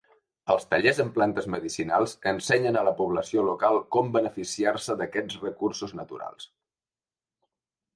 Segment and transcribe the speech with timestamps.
[0.53, 6.55] Els tallers en plantes medicinals ensenyen a la població local com beneficiar-se d'aquests recursos naturals.